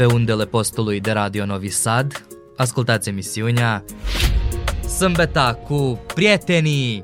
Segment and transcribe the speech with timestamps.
[0.00, 2.26] Pe undele postului de Radio Novi Sad,
[2.56, 3.84] ascultați emisiunea
[4.98, 7.02] Sâmbeta cu prietenii!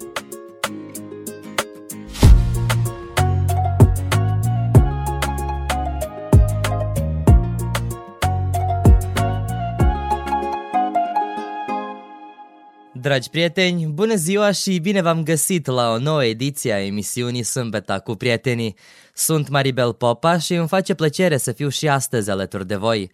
[12.92, 17.98] Dragi prieteni, bună ziua și bine v-am găsit la o nouă ediție a emisiunii Sâmbeta
[17.98, 18.76] cu prietenii.
[19.18, 23.10] Sunt Maribel Popa și îmi face plăcere să fiu și astăzi alături de voi.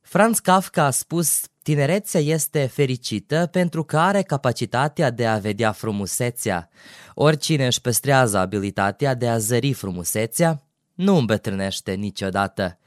[0.00, 6.68] Franz Kafka a spus, tinerețea este fericită pentru că are capacitatea de a vedea frumusețea.
[7.14, 10.62] Oricine își păstrează abilitatea de a zări frumusețea,
[10.94, 12.78] nu îmbătrânește niciodată.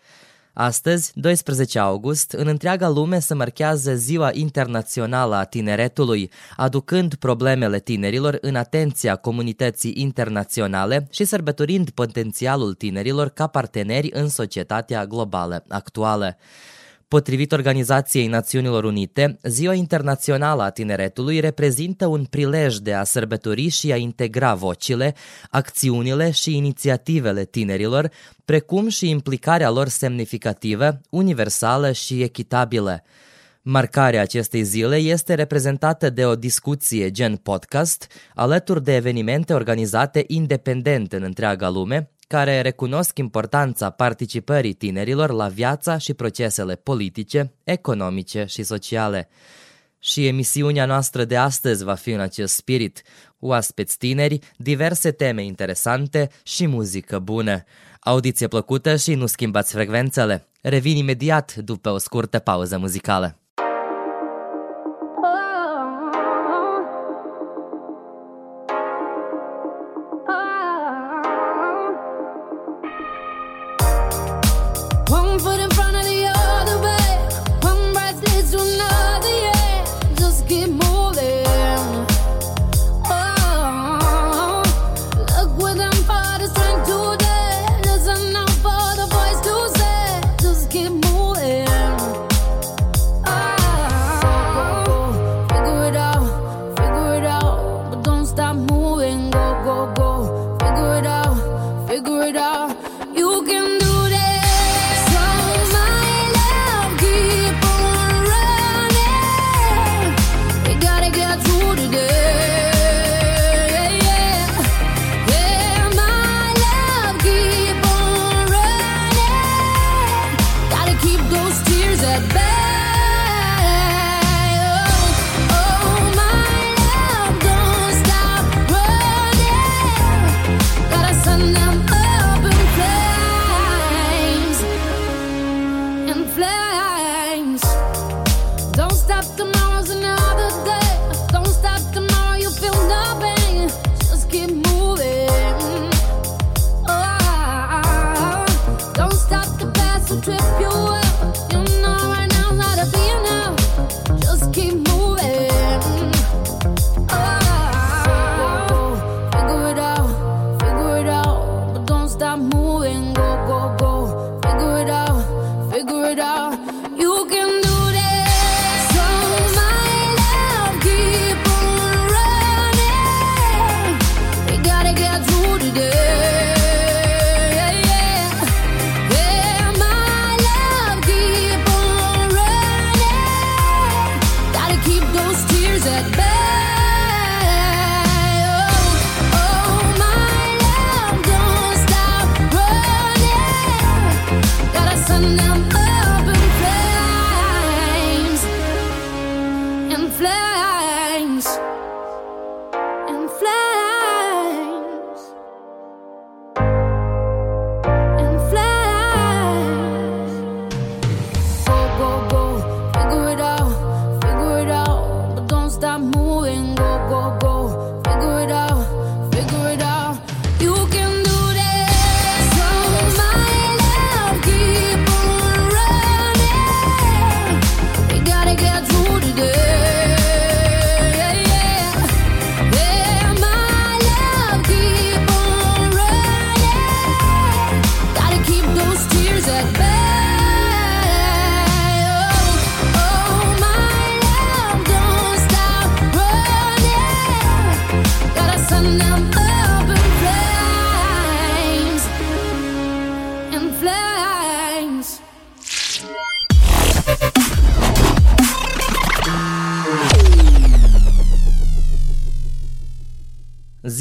[0.53, 8.37] Astăzi, 12 august, în întreaga lume se marchează Ziua Internațională a Tineretului, aducând problemele tinerilor
[8.41, 16.37] în atenția comunității internaționale și sărbătorind potențialul tinerilor ca parteneri în societatea globală actuală.
[17.13, 23.91] Potrivit Organizației Națiunilor Unite, Ziua Internațională a Tineretului reprezintă un prilej de a sărbători și
[23.91, 25.15] a integra vocile,
[25.49, 28.11] acțiunile și inițiativele tinerilor,
[28.45, 33.03] precum și implicarea lor semnificativă, universală și echitabilă.
[33.61, 41.13] Marcarea acestei zile este reprezentată de o discuție gen podcast, alături de evenimente organizate independent
[41.13, 48.63] în întreaga lume, care recunosc importanța participării tinerilor la viața și procesele politice, economice și
[48.63, 49.29] sociale.
[49.99, 53.01] Și emisiunea noastră de astăzi va fi în acest spirit,
[53.39, 57.63] oaspeți tineri, diverse teme interesante și muzică bună.
[57.99, 60.47] Audiție plăcută și nu schimbați frecvențele.
[60.61, 63.42] Revin imediat după o scurtă pauză muzicală.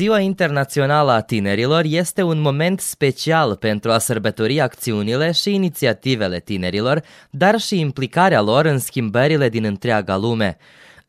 [0.03, 7.03] Ziua Internațională a Tinerilor este un moment special pentru a sărbători acțiunile și inițiativele tinerilor,
[7.31, 10.57] dar și implicarea lor în schimbările din întreaga lume.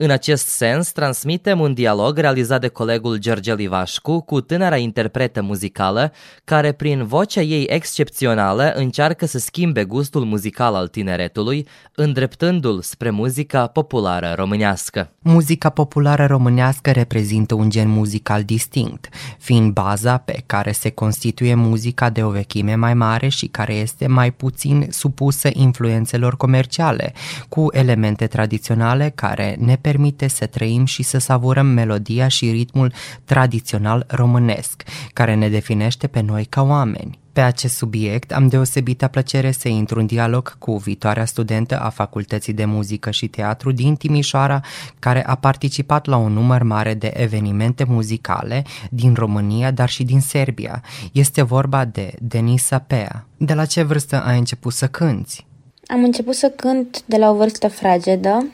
[0.03, 6.11] În acest sens, transmitem un dialog realizat de colegul George Livașcu cu tânăra interpretă muzicală,
[6.43, 13.67] care prin vocea ei excepțională încearcă să schimbe gustul muzical al tineretului, îndreptându-l spre muzica
[13.67, 15.09] populară românească.
[15.19, 19.09] Muzica populară românească reprezintă un gen muzical distinct,
[19.39, 24.07] fiind baza pe care se constituie muzica de o vechime mai mare și care este
[24.07, 27.13] mai puțin supusă influențelor comerciale,
[27.49, 32.93] cu elemente tradiționale care ne permite să trăim și să savurăm melodia și ritmul
[33.25, 37.19] tradițional românesc, care ne definește pe noi ca oameni.
[37.33, 42.53] Pe acest subiect am deosebită plăcere să intru în dialog cu viitoarea studentă a Facultății
[42.53, 44.61] de Muzică și Teatru din Timișoara,
[44.99, 50.21] care a participat la un număr mare de evenimente muzicale din România, dar și din
[50.21, 50.83] Serbia.
[51.11, 53.27] Este vorba de Denisa Pea.
[53.37, 55.45] De la ce vârstă ai început să cânți?
[55.87, 58.45] Am început să cânt de la o vârstă fragedă,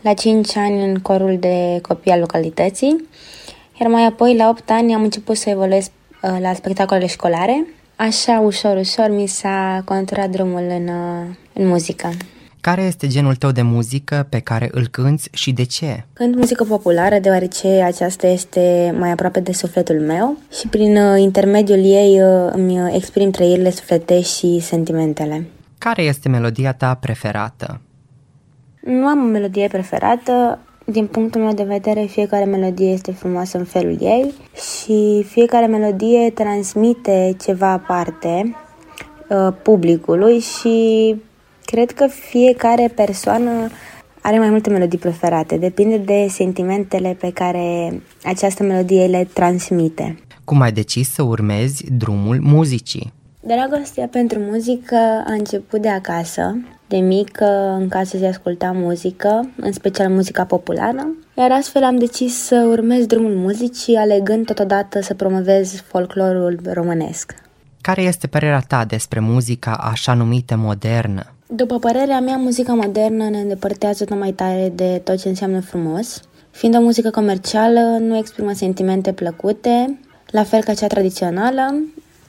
[0.00, 3.08] la 5 ani în corul de copii al localității,
[3.80, 5.84] iar mai apoi la 8 ani am început să evoluez
[6.22, 7.66] uh, la spectacolele școlare.
[7.96, 12.10] Așa, ușor, ușor, mi s-a conturat drumul în, uh, în muzică.
[12.60, 16.04] Care este genul tău de muzică pe care îl cânți și de ce?
[16.12, 21.84] Cânt muzică populară deoarece aceasta este mai aproape de sufletul meu și prin uh, intermediul
[21.84, 22.18] ei
[22.52, 25.46] îmi exprim trăirile sufletești și sentimentele.
[25.78, 27.80] Care este melodia ta preferată?
[28.80, 30.58] Nu am o melodie preferată.
[30.84, 36.30] Din punctul meu de vedere, fiecare melodie este frumoasă în felul ei și fiecare melodie
[36.30, 38.56] transmite ceva aparte
[39.28, 41.16] uh, publicului și
[41.64, 43.68] cred că fiecare persoană
[44.22, 45.56] are mai multe melodii preferate.
[45.56, 50.18] Depinde de sentimentele pe care această melodie le transmite.
[50.44, 53.12] Cum ai decis să urmezi drumul muzicii?
[53.40, 54.96] Dragostea pentru muzică
[55.26, 56.56] a început de acasă.
[56.88, 61.06] De mică, în casă se asculta muzică, în special muzica populară,
[61.36, 67.34] iar astfel am decis să urmez drumul muzicii, alegând totodată să promovez folclorul românesc.
[67.80, 71.32] Care este părerea ta despre muzica așa numită modernă?
[71.46, 76.20] După părerea mea, muzica modernă ne îndepărtează tot mai tare de tot ce înseamnă frumos.
[76.50, 79.98] Fiind o muzică comercială, nu exprimă sentimente plăcute,
[80.30, 81.74] la fel ca cea tradițională,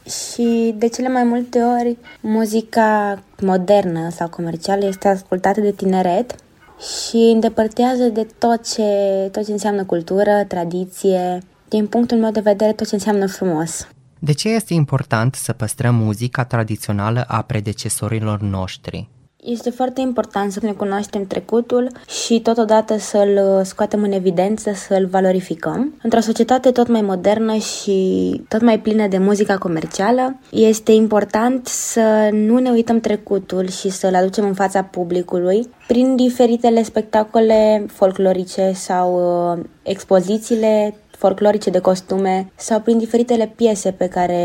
[0.05, 6.35] și de cele mai multe ori muzica modernă sau comercială este ascultată de tineret
[6.79, 8.83] și îndepărtează de tot ce,
[9.31, 13.87] tot ce înseamnă cultură, tradiție, din punctul meu de vedere tot ce înseamnă frumos.
[14.19, 19.09] De ce este important să păstrăm muzica tradițională a predecesorilor noștri?
[19.43, 21.91] Este foarte important să ne cunoaștem trecutul
[22.25, 25.93] și totodată să-l scoatem în evidență, să-l valorificăm.
[26.03, 32.29] Într-o societate tot mai modernă și tot mai plină de muzica comercială, este important să
[32.31, 39.13] nu ne uităm trecutul și să-l aducem în fața publicului prin diferitele spectacole folclorice sau
[39.53, 44.43] uh, expozițiile folclorice de costume sau prin diferitele piese pe care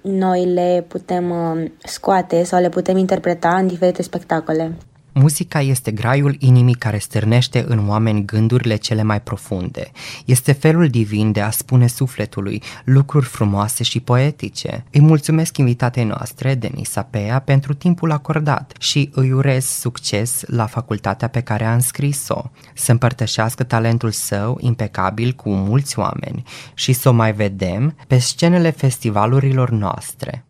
[0.00, 4.72] noi le putem uh, scoate sau le putem interpreta în diferite spectacole.
[5.14, 9.90] Muzica este graiul inimii care stârnește în oameni gândurile cele mai profunde.
[10.24, 14.84] Este felul divin de a spune sufletului lucruri frumoase și poetice.
[14.92, 21.28] Îi mulțumesc invitatei noastre, Denisa Pea, pentru timpul acordat și îi urez succes la facultatea
[21.28, 22.42] pe care a înscris-o,
[22.74, 26.42] să împărtășească talentul său impecabil cu mulți oameni
[26.74, 30.44] și să o mai vedem pe scenele festivalurilor noastre.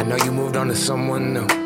[0.00, 1.65] I know you moved on to someone new.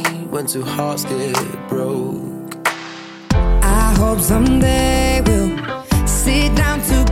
[0.31, 1.35] when two hearts get
[1.67, 2.55] broke.
[3.33, 7.10] I hope someday we'll sit down together.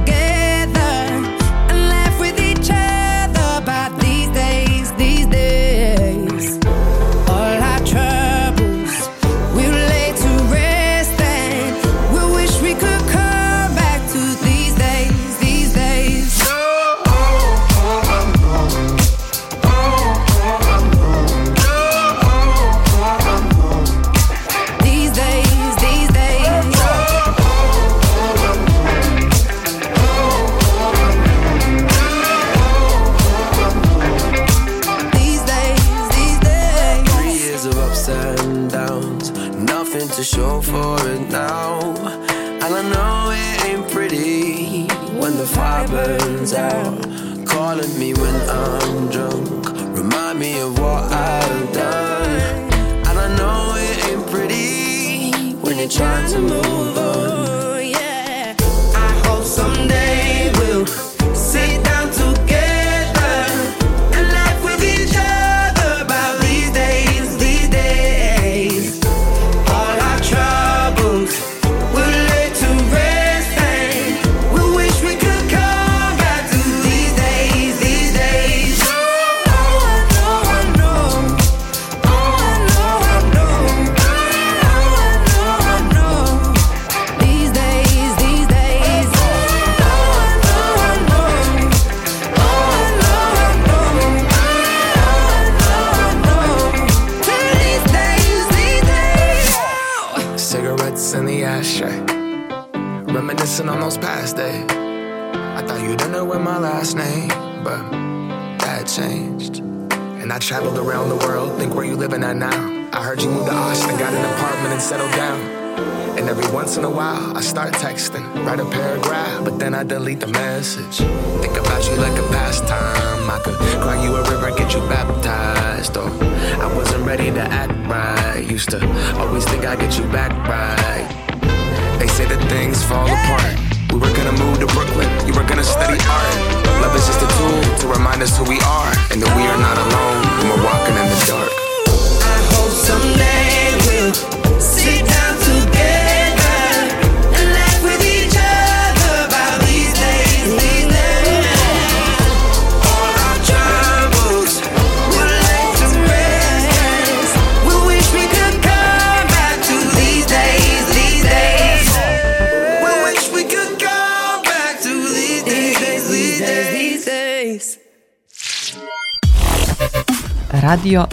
[170.70, 171.08] Radio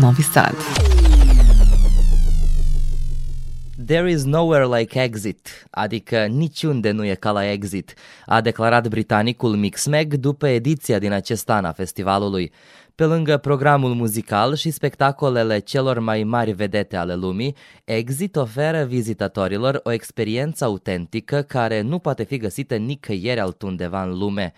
[0.00, 0.54] Novi Sad.
[3.86, 7.94] There is nowhere like exit, adică niciunde nu e ca la exit,
[8.26, 12.52] a declarat britanicul Mixmag după ediția din acest an a festivalului.
[12.94, 19.80] Pe lângă programul muzical și spectacolele celor mai mari vedete ale lumii, Exit oferă vizitatorilor
[19.82, 24.52] o experiență autentică care nu poate fi găsită nicăieri altundeva în lume.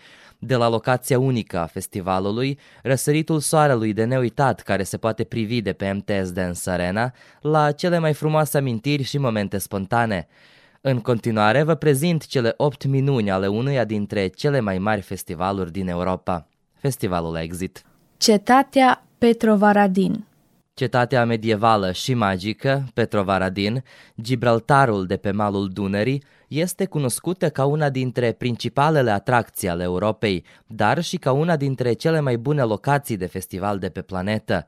[0.47, 5.73] De la locația unică a festivalului, răsăritul soarelui de neuitat care se poate privi de
[5.73, 10.27] pe MTS Dance Arena, la cele mai frumoase amintiri și momente spontane.
[10.81, 15.89] În continuare, vă prezint cele 8 minuni ale unuia dintre cele mai mari festivaluri din
[15.89, 17.83] Europa, Festivalul Exit.
[18.17, 20.27] Cetatea Petrovaradin
[20.75, 23.85] Cetatea medievală și magică, Petrovaradin,
[24.21, 31.03] Gibraltarul de pe malul Dunării, este cunoscută ca una dintre principalele atracții ale Europei, dar
[31.03, 34.67] și ca una dintre cele mai bune locații de festival de pe planetă.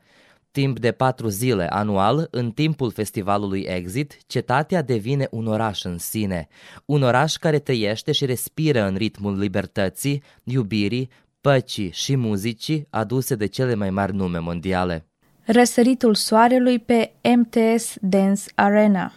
[0.51, 6.49] Timp de patru zile anual, în timpul festivalului Exit, cetatea devine un oraș în sine.
[6.85, 13.47] Un oraș care trăiește și respiră în ritmul libertății, iubirii, păcii și muzicii aduse de
[13.47, 15.07] cele mai mari nume mondiale.
[15.45, 19.13] Răsăritul soarelui pe MTS Dance Arena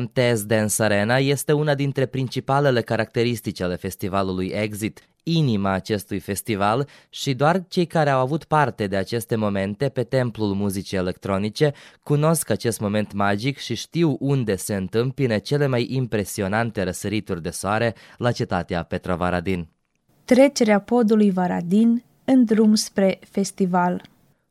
[0.00, 7.34] MTS Dance Arena este una dintre principalele caracteristici ale festivalului Exit, inima acestui festival și
[7.34, 12.80] doar cei care au avut parte de aceste momente pe templul muzicii electronice cunosc acest
[12.80, 18.82] moment magic și știu unde se întâmpine cele mai impresionante răsărituri de soare la cetatea
[18.82, 19.68] Petrovaradin.
[20.24, 24.02] Trecerea podului Varadin în drum spre festival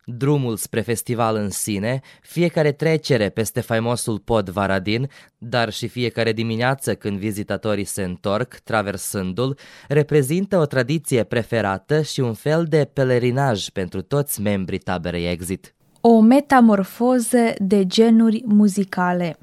[0.10, 6.96] drumul spre festival în sine, fiecare trecere peste faimosul pod Varadin, dar și fiecare dimineață
[6.96, 14.02] când vizitatorii se întorc, traversându-l, reprezintă o tradiție preferată și un fel de pelerinaj pentru
[14.02, 15.76] toți membrii taberei Exit.
[16.02, 19.38] O metamorfoză de genuri muzicale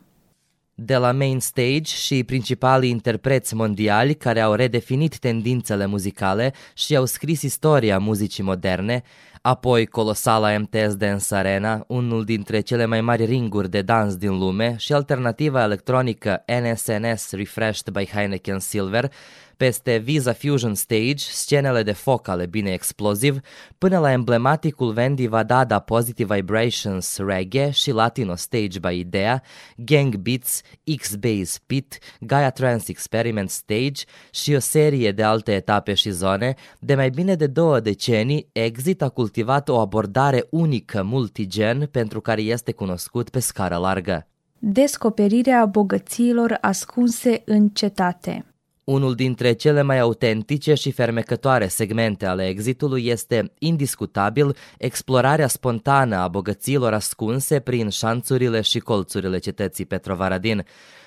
[0.75, 7.05] de la main stage și principalii interpreți mondiali care au redefinit tendințele muzicale și au
[7.05, 9.03] scris istoria muzicii moderne,
[9.43, 14.75] apoi colosala MTS Dance Arena, unul dintre cele mai mari ringuri de dans din lume
[14.79, 19.13] și alternativa electronică NSNS Refreshed by Heineken Silver,
[19.57, 23.41] peste Visa Fusion Stage, scenele de foc ale Bine Explosive,
[23.79, 29.43] până la emblematicul Vendi Vadada Positive Vibrations Reggae și Latino Stage by Idea,
[29.77, 30.61] Gang Beats,
[30.97, 36.95] X-Base Pit, Gaia Trance Experiment Stage și o serie de alte etape și zone, de
[36.95, 42.73] mai bine de două decenii, Exit a cultivat o abordare unică multigen pentru care este
[42.73, 44.27] cunoscut pe scară largă.
[44.59, 48.54] Descoperirea bogățiilor ascunse în cetate.
[48.85, 56.29] Unul dintre cele mai autentice și fermecătoare segmente ale exitului este, indiscutabil, explorarea spontană a
[56.29, 60.65] bogăților ascunse prin șanțurile și colțurile cetății Petrovaradin,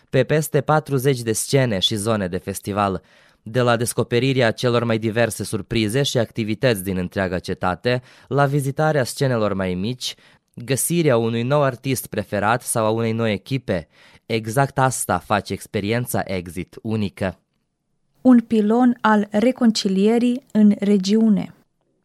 [0.10, 3.02] pe peste 40 de scene și zone de festival.
[3.42, 9.54] De la descoperirea celor mai diverse surprize și activități din întreaga cetate, la vizitarea scenelor
[9.54, 10.16] mai mici,
[10.54, 13.88] găsirea unui nou artist preferat sau a unei noi echipe,
[14.26, 17.40] exact asta face experiența Exit unică.
[18.22, 21.52] Un pilon al reconcilierii în regiune.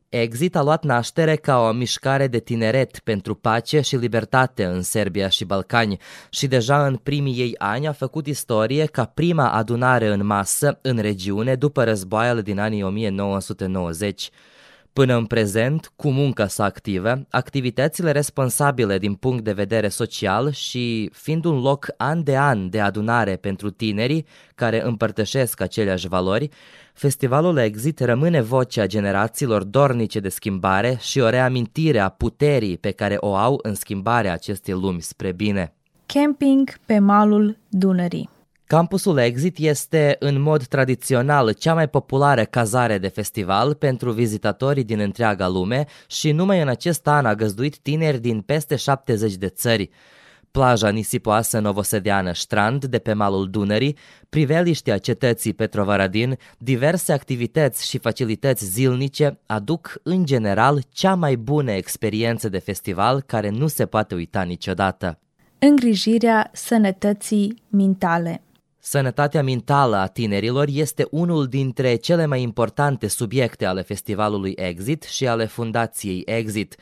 [0.09, 5.29] Exit a luat naștere ca o mișcare de tineret pentru pace și libertate în Serbia
[5.29, 5.99] și Balcani
[6.31, 10.99] și deja în primii ei ani a făcut istorie ca prima adunare în masă în
[10.99, 14.31] regiune după războaiele din anii 1990.
[14.93, 21.11] Până în prezent, cu munca sa activă, activitățile responsabile din punct de vedere social și
[21.13, 26.49] fiind un loc an de an de adunare pentru tinerii care împărtășesc aceleași valori,
[26.95, 33.17] festivalul Exit rămâne vocea generațiilor dornice de schimbare și o reamintire a puterii pe care
[33.21, 35.75] o au în schimbarea acestei lumi spre bine.
[36.07, 38.29] Camping pe malul Dunării.
[38.73, 44.99] Campusul Exit este, în mod tradițional, cea mai populară cazare de festival pentru vizitatorii din
[44.99, 49.91] întreaga lume și numai în acest an a găzduit tineri din peste 70 de țări.
[50.51, 53.97] Plaja nisipoasă novosedeană Strand de pe malul Dunării,
[54.29, 62.49] priveliștea cetății Petrovaradin, diverse activități și facilități zilnice aduc în general cea mai bună experiență
[62.49, 65.19] de festival care nu se poate uita niciodată.
[65.59, 68.43] Îngrijirea sănătății mintale.
[68.85, 75.27] Sănătatea mentală a tinerilor este unul dintre cele mai importante subiecte ale festivalului Exit și
[75.27, 76.77] ale fundației Exit.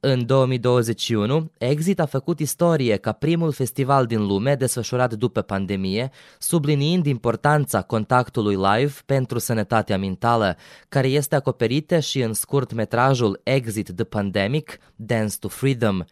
[0.00, 7.06] În 2021, Exit a făcut istorie ca primul festival din lume desfășurat după pandemie, subliniind
[7.06, 10.56] importanța contactului live pentru sănătatea mentală,
[10.88, 16.02] care este acoperită și în scurt metrajul Exit the Pandemic, Dance to Freedom,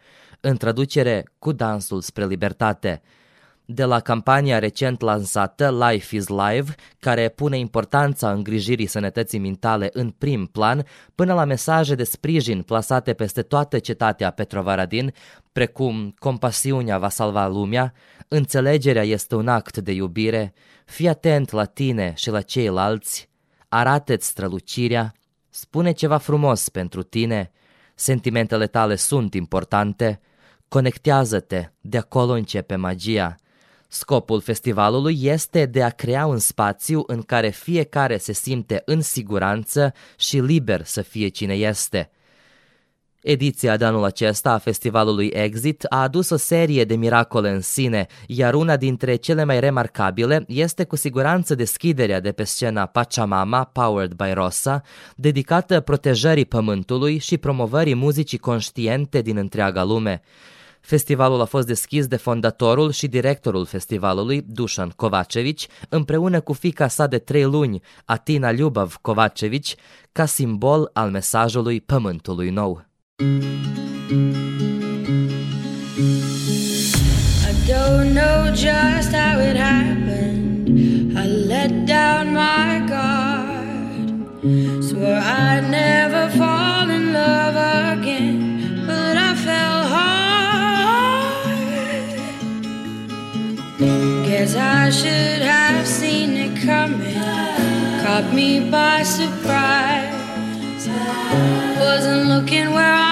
[0.41, 3.01] în traducere cu dansul spre libertate
[3.65, 10.09] de la campania recent lansată Life is Live, care pune importanța îngrijirii sănătății mentale în
[10.09, 15.13] prim plan, până la mesaje de sprijin plasate peste toată cetatea Petrovaradin,
[15.51, 17.93] precum compasiunea va salva lumea,
[18.27, 20.53] înțelegerea este un act de iubire,
[20.85, 23.29] fii atent la tine și la ceilalți,
[23.67, 25.13] arată-ți strălucirea,
[25.49, 27.51] spune ceva frumos pentru tine,
[27.95, 30.19] sentimentele tale sunt importante,
[30.67, 33.35] conectează-te, de acolo începe magia.
[33.93, 39.93] Scopul festivalului este de a crea un spațiu în care fiecare se simte în siguranță
[40.17, 42.11] și liber să fie cine este.
[43.21, 48.07] Ediția de anul acesta a festivalului Exit a adus o serie de miracole în sine,
[48.27, 54.13] iar una dintre cele mai remarcabile este cu siguranță deschiderea de pe scena Pachamama, Powered
[54.13, 54.81] by Rosa,
[55.15, 60.21] dedicată protejării pământului și promovării muzicii conștiente din întreaga lume.
[60.81, 67.07] Festivalul a fost deschis de fondatorul și directorul festivalului, Dușan Kovacevici, împreună cu fica sa
[67.07, 69.75] de trei luni, Atina Lyubov Kovacevici,
[70.11, 72.85] ca simbol al mesajului Pământului Nou.
[73.19, 73.23] I
[77.67, 79.90] don't know just how it happened.
[94.91, 97.13] Should have seen it coming.
[98.03, 100.09] Caught me by surprise.
[101.79, 103.10] Wasn't looking where I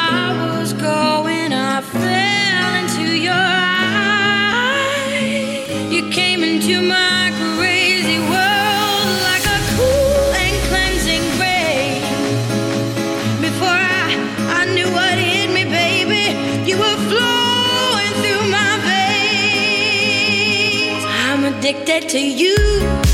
[22.09, 23.08] to you.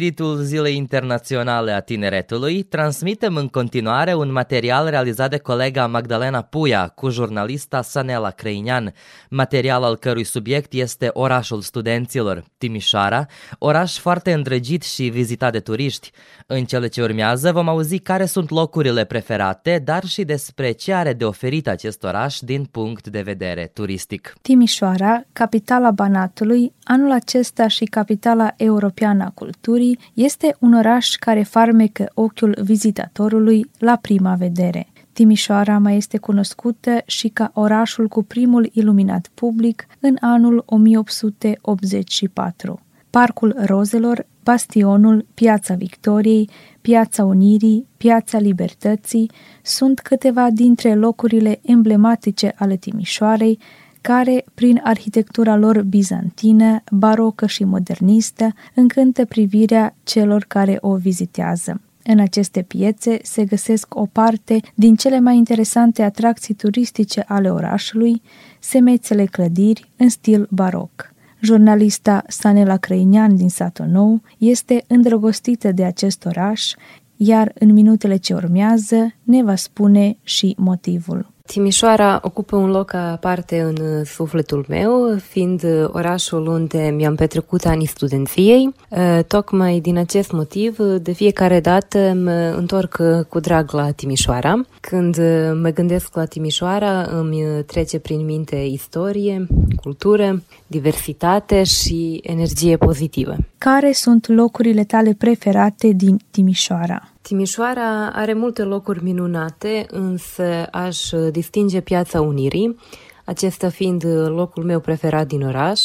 [0.00, 0.39] În spiritul
[0.70, 7.08] Zilei Internaționale a Tineretului, transmitem în continuare un material realizat de colega Magdalena Puia cu
[7.08, 8.92] jurnalista Sanela Crăinian,
[9.30, 13.26] material al cărui subiect este orașul studenților, Timișoara,
[13.58, 16.10] oraș foarte îndrăgit și vizitat de turiști.
[16.46, 21.12] În cele ce urmează vom auzi care sunt locurile preferate, dar și despre ce are
[21.12, 24.34] de oferit acest oraș din punct de vedere turistic.
[24.42, 32.10] Timișoara, capitala Banatului, anul acesta și capitala europeană a culturii, este un oraș care farmecă
[32.14, 34.86] ochiul vizitatorului la prima vedere.
[35.12, 42.80] Timișoara mai este cunoscută și ca orașul cu primul iluminat public în anul 1884.
[43.10, 49.30] Parcul Rozelor, Bastionul, Piața Victoriei, Piața Unirii, Piața Libertății
[49.62, 53.58] sunt câteva dintre locurile emblematice ale Timișoarei,
[54.00, 61.80] care, prin arhitectura lor bizantină, barocă și modernistă, încântă privirea celor care o vizitează.
[62.04, 68.22] În aceste piețe se găsesc o parte din cele mai interesante atracții turistice ale orașului,
[68.58, 71.12] semețele clădiri în stil baroc.
[71.40, 76.72] Jurnalista Sanela Crăinian din Satul Nou este îndrăgostită de acest oraș,
[77.16, 81.32] iar în minutele ce urmează ne va spune și motivul.
[81.50, 87.64] Timișoara ocupă un loc aparte în uh, sufletul meu, fiind uh, orașul unde mi-am petrecut
[87.64, 88.74] anii studenției.
[88.88, 94.64] Uh, Tocmai din acest motiv, de fiecare dată mă întorc cu drag la Timișoara.
[94.80, 95.16] Când
[95.62, 99.46] mă gândesc la Timișoara, îmi trece prin minte istorie,
[99.82, 103.36] cultură, diversitate și energie pozitivă.
[103.58, 107.09] Care sunt locurile tale preferate din Timișoara?
[107.30, 112.76] Timișoara are multe locuri minunate, însă aș distinge Piața Unirii,
[113.24, 115.80] acesta fiind locul meu preferat din oraș.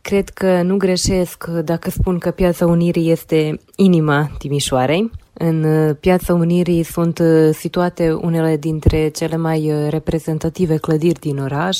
[0.00, 5.10] Cred că nu greșesc dacă spun că Piața Unirii este inima Timișoarei.
[5.32, 5.66] În
[6.00, 11.78] Piața Unirii sunt situate unele dintre cele mai reprezentative clădiri din oraș,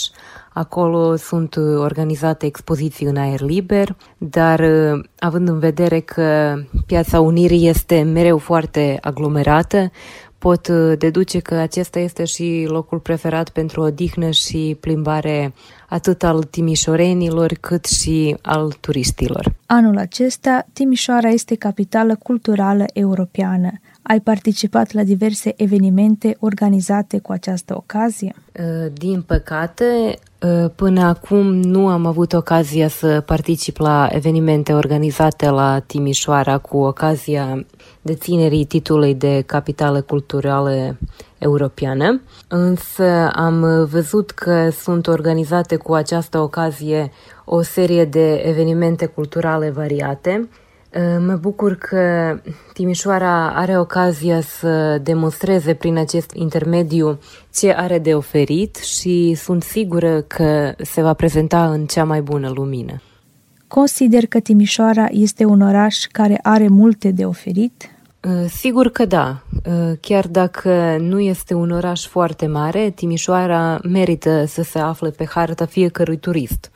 [0.58, 6.54] Acolo sunt uh, organizate expoziții în aer liber, dar uh, având în vedere că
[6.86, 9.90] Piața Unirii este mereu foarte aglomerată,
[10.38, 15.54] pot uh, deduce că acesta este și locul preferat pentru odihnă și plimbare
[15.88, 19.54] atât al timișorenilor cât și al turiștilor.
[19.66, 23.70] Anul acesta, Timișoara este capitală culturală europeană.
[24.08, 28.34] Ai participat la diverse evenimente organizate cu această ocazie?
[28.92, 30.18] Din păcate,
[30.74, 37.66] până acum nu am avut ocazia să particip la evenimente organizate la Timișoara cu ocazia
[38.02, 40.98] deținerii titlului de capitală culturală
[41.38, 47.10] europeană, însă am văzut că sunt organizate cu această ocazie
[47.44, 50.48] o serie de evenimente culturale variate
[51.26, 52.36] Mă bucur că
[52.72, 57.18] Timișoara are ocazia să demonstreze prin acest intermediu
[57.54, 62.50] ce are de oferit și sunt sigură că se va prezenta în cea mai bună
[62.54, 63.02] lumină.
[63.68, 67.90] Consider că Timișoara este un oraș care are multe de oferit?
[68.48, 69.42] Sigur că da.
[70.00, 75.66] Chiar dacă nu este un oraș foarte mare, Timișoara merită să se afle pe harta
[75.66, 76.70] fiecărui turist.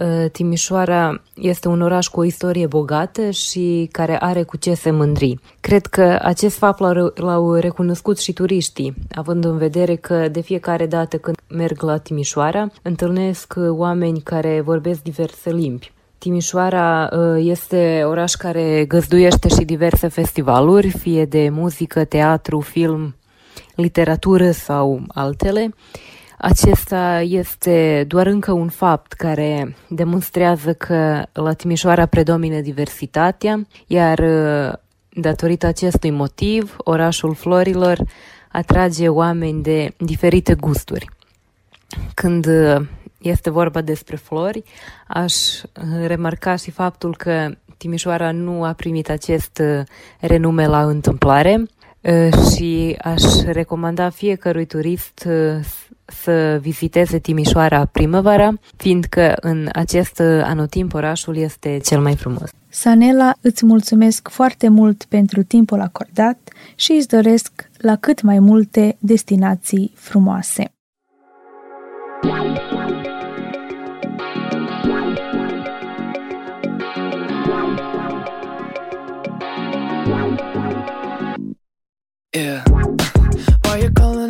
[0.00, 4.90] Uh, Timișoara este un oraș cu o istorie bogată și care are cu ce se
[4.90, 5.38] mândri.
[5.60, 6.78] Cred că acest fapt
[7.14, 12.70] l-au recunoscut și turiștii, având în vedere că de fiecare dată când merg la Timișoara,
[12.82, 15.92] întâlnesc oameni care vorbesc diverse limbi.
[16.18, 23.14] Timișoara uh, este oraș care găzduiește și diverse festivaluri, fie de muzică, teatru, film,
[23.74, 25.74] literatură sau altele.
[26.42, 34.72] Acesta este doar încă un fapt care demonstrează că la Timișoara predomină diversitatea, iar uh,
[35.08, 37.98] datorită acestui motiv, orașul florilor
[38.52, 41.06] atrage oameni de diferite gusturi.
[42.14, 42.86] Când uh,
[43.18, 44.62] este vorba despre flori,
[45.06, 49.62] aș uh, remarca și faptul că Timișoara nu a primit acest
[50.20, 51.62] renume la întâmplare
[52.52, 55.28] și aș recomanda fiecărui turist
[56.10, 62.50] să viziteze Timișoara primăvara, fiindcă în acest anotimp orașul este cel mai frumos.
[62.68, 66.38] Sanela, îți mulțumesc foarte mult pentru timpul acordat
[66.74, 70.72] și îți doresc la cât mai multe destinații frumoase.
[82.32, 82.62] Yeah.
[83.64, 84.29] Why you calling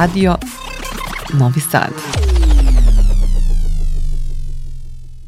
[0.00, 0.38] Radio
[1.38, 1.92] Novi Sad.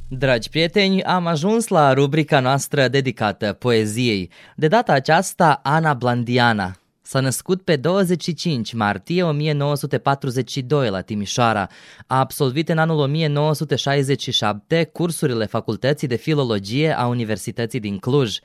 [0.08, 4.30] Dragi prieteni, am ajuns la rubrica noastră dedicată poeziei.
[4.56, 6.76] De data aceasta, Ana Blandiana.
[7.02, 11.68] S-a născut pe 25 martie 1942 la Timișoara.
[12.06, 18.38] A absolvit în anul 1967 cursurile Facultății de Filologie a Universității din Cluj.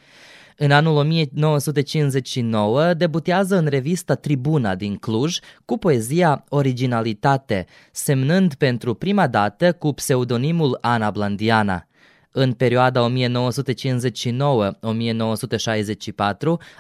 [0.59, 9.27] În anul 1959 debutează în revista Tribuna din Cluj cu poezia Originalitate, semnând pentru prima
[9.27, 11.87] dată cu pseudonimul Ana Blandiana.
[12.31, 13.13] În perioada 1959-1964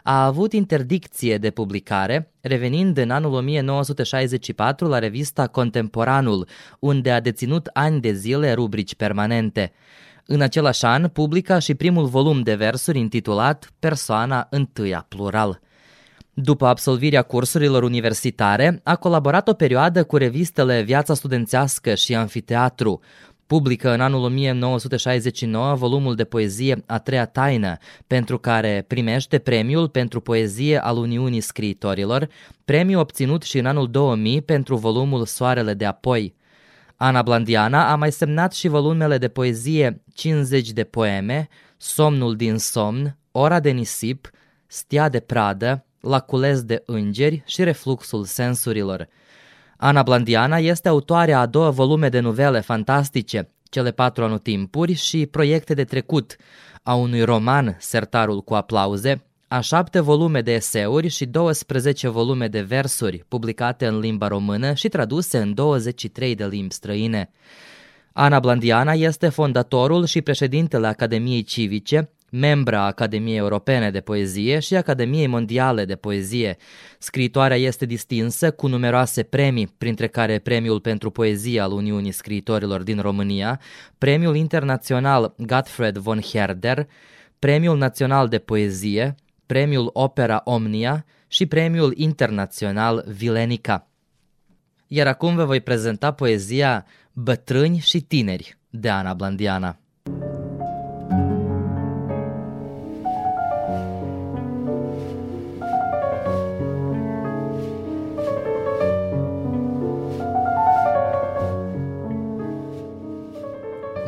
[0.03, 6.47] a avut interdicție de publicare, revenind în anul 1964 la revista Contemporanul,
[6.79, 9.71] unde a deținut ani de zile rubrici permanente.
[10.29, 15.59] În același an publica și primul volum de versuri intitulat Persoana întâia plural.
[16.33, 22.99] După absolvirea cursurilor universitare, a colaborat o perioadă cu revistele Viața studențească și Amfiteatru.
[23.45, 30.19] Publică în anul 1969 volumul de poezie A treia taină, pentru care primește premiul pentru
[30.19, 32.27] poezie al Uniunii Scriitorilor,
[32.65, 36.35] premiu obținut și în anul 2000 pentru volumul Soarele de apoi.
[36.99, 43.17] Ana Blandiana a mai semnat și volumele de poezie 50 de poeme, Somnul din somn,
[43.31, 44.29] Ora de nisip,
[44.67, 49.07] Stia de pradă, La cules de îngeri și Refluxul sensurilor.
[49.77, 55.73] Ana Blandiana este autoarea a două volume de novele fantastice, Cele patru anotimpuri și Proiecte
[55.73, 56.35] de trecut,
[56.83, 62.61] a unui roman, Sertarul cu aplauze, a șapte volume de eseuri și 12 volume de
[62.61, 67.29] versuri publicate în limba română și traduse în 23 de limbi străine.
[68.13, 75.27] Ana Blandiana este fondatorul și președintele Academiei Civice, membra Academiei Europene de Poezie și Academiei
[75.27, 76.57] Mondiale de Poezie.
[76.99, 82.99] Scriitoarea este distinsă cu numeroase premii, printre care Premiul pentru Poezie al Uniunii Scriitorilor din
[82.99, 83.59] România,
[83.97, 86.87] Premiul Internațional Gottfried von Herder,
[87.39, 89.15] Premiul Național de Poezie,
[89.47, 93.87] Premiul Opera Omnia și Premiul Internațional Vilenica.
[94.87, 99.79] Iar acum vă voi prezenta poezia Bătrâni și tineri de Ana Blandiana.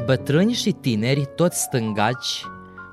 [0.05, 2.43] Bătrâni și tineri, toți stângaci,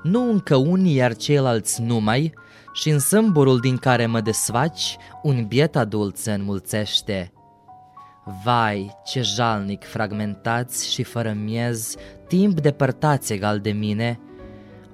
[0.03, 2.33] nu încă unii, iar ceilalți numai,
[2.73, 7.31] și în sâmburul din care mă desfaci, un biet adult se înmulțește.
[8.43, 11.95] Vai, ce jalnic fragmentați și fără miez,
[12.27, 14.19] timp depărtați egal de mine.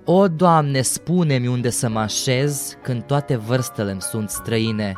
[0.05, 4.93] O, Doamne, spune-mi unde să mă așez când toate vârstele-mi sunt străine.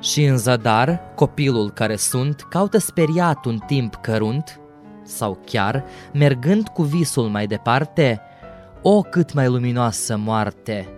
[0.00, 4.60] Și în zadar, copilul care sunt caută speriat un timp cărunt,
[5.02, 8.20] sau chiar, mergând cu visul mai departe,
[8.88, 10.88] o, cât mai luminoasă moarte!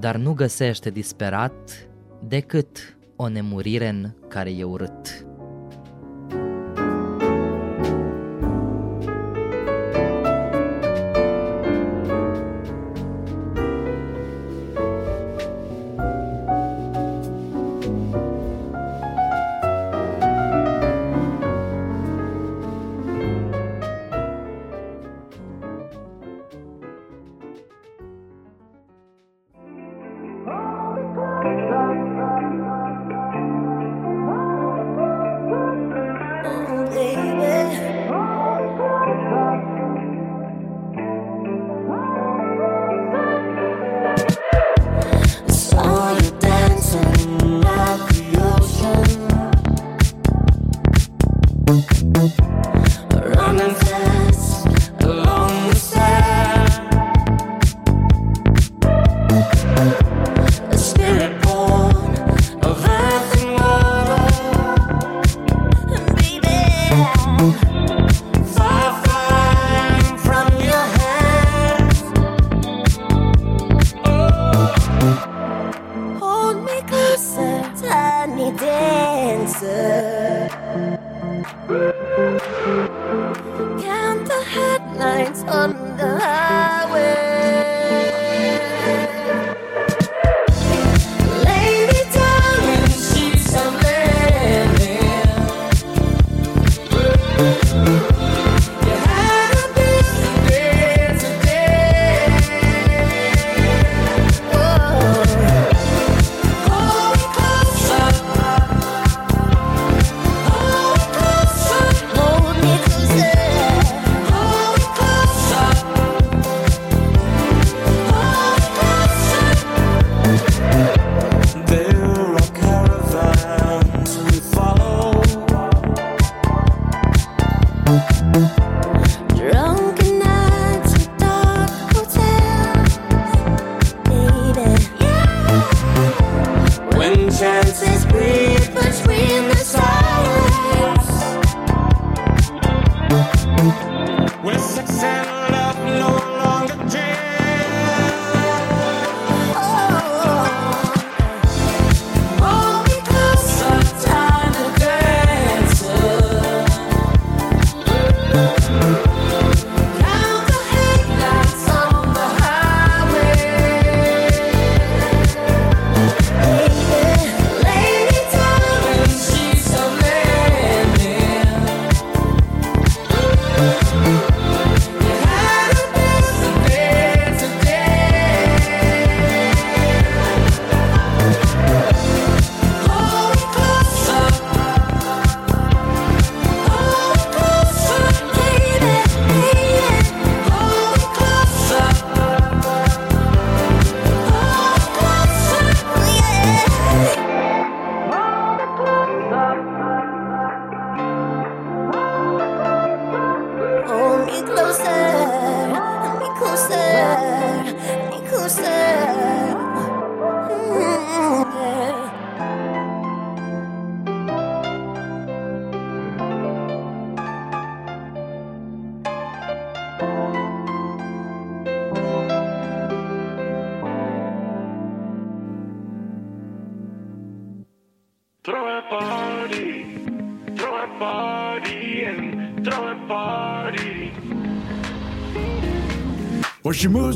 [0.00, 1.88] Dar nu găsește disperat
[2.28, 5.25] decât o nemurire în care e urât.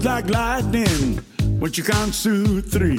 [0.03, 1.19] Like lightning
[1.59, 2.99] when she counts to three.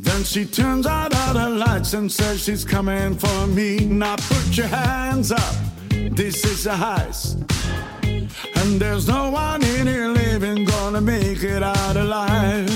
[0.00, 3.84] Then she turns out all the lights and says she's coming for me.
[3.84, 5.54] Now put your hands up.
[5.90, 7.36] This is a heist.
[8.02, 12.68] And there's no one in here living gonna make it out alive.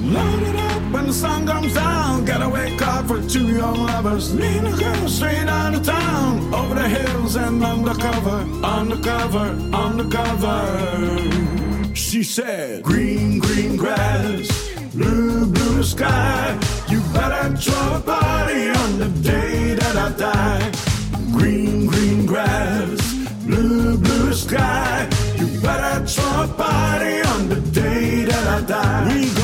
[0.00, 2.26] Load it up when the sun comes down.
[2.26, 4.34] Gotta wake up for two young lovers.
[4.34, 6.52] Lean a girl straight out of town.
[6.52, 11.53] Over the hills and undercover, undercover, undercover.
[11.94, 14.48] She said, Green, green grass,
[14.94, 16.58] blue, blue sky.
[16.88, 20.72] You better throw a party on the day that I die.
[21.32, 23.00] Green, green grass,
[23.44, 25.08] blue, blue sky.
[25.36, 29.43] You better throw a party on the day that I die.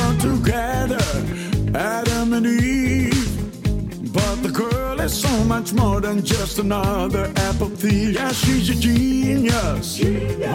[5.11, 7.27] So much more than just another
[7.75, 8.15] thief.
[8.15, 9.99] Yeah, she's a genius.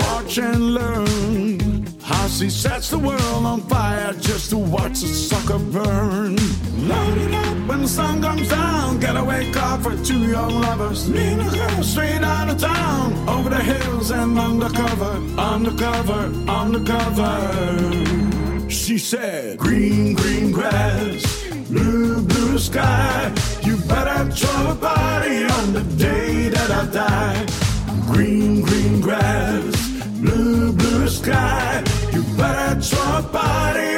[0.02, 5.58] Watch and learn how she sets the world on fire just to watch the sucker
[5.58, 6.36] burn.
[6.88, 8.76] Load it up when the sun comes down.
[9.26, 11.08] Wake up for two young lovers.
[11.08, 13.12] Lean a girl straight out of town.
[13.28, 17.32] Over the hills and undercover, undercover, undercover.
[18.70, 21.35] She said, Green, green grass,
[21.68, 23.32] blue, blue sky.
[23.62, 27.46] You better throw a party on the day that I die.
[28.12, 29.76] Green, green grass,
[30.20, 31.82] blue, blue sky.
[32.12, 33.95] You better throw a party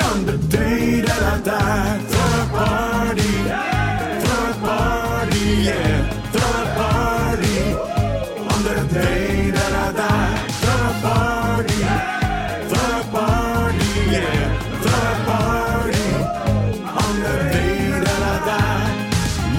[18.51, 19.11] die.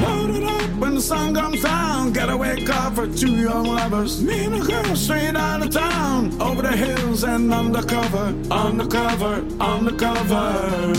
[0.01, 1.79] Load up when the sun comes down.
[2.39, 4.21] Wake up for two young lovers.
[4.21, 6.41] Me and a girl straight out of town.
[6.41, 10.93] Over the hills and undercover, undercover, undercover.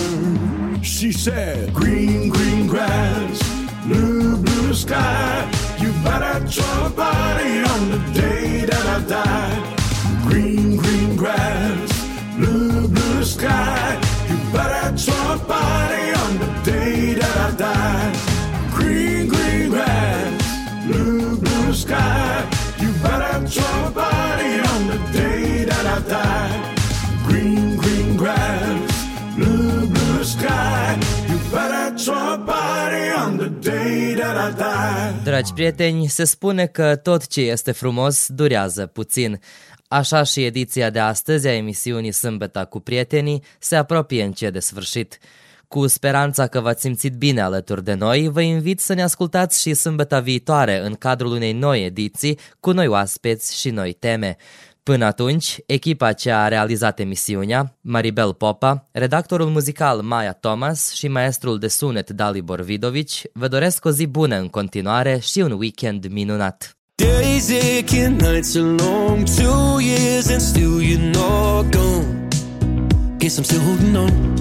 [0.82, 3.38] She said, Green, green grass,
[3.84, 5.50] blue, blue sky.
[5.78, 10.22] You better throw a party on the day that I die.
[10.28, 11.90] Green, green grass,
[12.36, 13.98] blue, blue sky.
[14.28, 15.89] You better throw a party
[21.90, 22.48] sky.
[22.82, 26.54] You better throw a party on the day that I die.
[27.26, 28.92] Green, green grass,
[29.36, 30.98] blue, blue sky.
[31.30, 35.22] You better throw a party on the day that I die.
[35.24, 39.40] Dragi prieteni, se spune că tot ce este frumos durează puțin.
[39.88, 45.18] Așa și ediția de astăzi a emisiunii Sâmbeta cu prietenii se apropie încet de sfârșit.
[45.74, 49.74] Cu speranța că v-ați simțit bine alături de noi, vă invit să ne ascultați și
[49.74, 54.36] sâmbăta viitoare în cadrul unei noi ediții cu noi oaspeți și noi teme.
[54.82, 61.58] Până atunci, echipa ce a realizat emisiunea, Maribel Popa, redactorul muzical Maia Thomas și maestrul
[61.58, 66.76] de sunet Dalibor Vidovici, vă doresc o zi bună în continuare și un weekend minunat.
[66.94, 72.28] Days aching, nights are long, two years and still you're not gone.
[73.18, 74.40] Guess I'm still holding on.